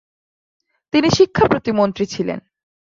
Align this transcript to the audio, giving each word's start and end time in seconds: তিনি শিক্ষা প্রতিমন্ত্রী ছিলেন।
তিনি 0.93 1.07
শিক্ষা 1.17 1.45
প্রতিমন্ত্রী 1.47 2.05
ছিলেন। 2.05 2.39